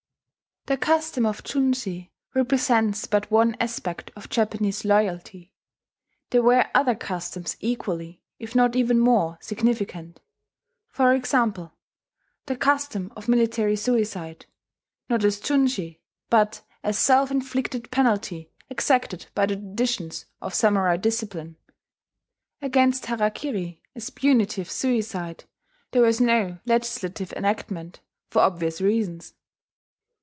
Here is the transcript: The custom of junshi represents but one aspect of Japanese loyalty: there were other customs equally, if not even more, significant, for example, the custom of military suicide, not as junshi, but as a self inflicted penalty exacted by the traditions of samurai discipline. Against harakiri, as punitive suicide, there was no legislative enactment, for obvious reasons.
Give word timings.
The 0.67 0.77
custom 0.77 1.25
of 1.25 1.43
junshi 1.43 2.11
represents 2.35 3.07
but 3.07 3.31
one 3.31 3.57
aspect 3.59 4.11
of 4.15 4.29
Japanese 4.29 4.85
loyalty: 4.85 5.51
there 6.29 6.43
were 6.43 6.67
other 6.75 6.93
customs 6.93 7.57
equally, 7.61 8.21
if 8.37 8.53
not 8.55 8.75
even 8.75 8.99
more, 8.99 9.39
significant, 9.41 10.21
for 10.91 11.13
example, 11.15 11.73
the 12.45 12.55
custom 12.55 13.11
of 13.17 13.27
military 13.27 13.75
suicide, 13.75 14.45
not 15.09 15.23
as 15.23 15.41
junshi, 15.41 15.99
but 16.29 16.61
as 16.83 16.95
a 16.95 16.99
self 17.01 17.31
inflicted 17.31 17.89
penalty 17.89 18.51
exacted 18.69 19.25
by 19.33 19.47
the 19.47 19.55
traditions 19.55 20.27
of 20.43 20.53
samurai 20.53 20.95
discipline. 20.95 21.57
Against 22.61 23.05
harakiri, 23.07 23.81
as 23.95 24.11
punitive 24.11 24.69
suicide, 24.69 25.45
there 25.89 26.03
was 26.03 26.21
no 26.21 26.59
legislative 26.67 27.33
enactment, 27.33 28.01
for 28.29 28.41
obvious 28.43 28.79
reasons. 28.79 29.33